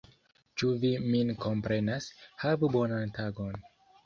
Ĉu 0.61 0.69
vi 0.83 0.89
min 1.09 1.33
komprenas? 1.45 2.09
Havu 2.45 2.71
bonan 2.79 3.15
tagon! 3.21 3.63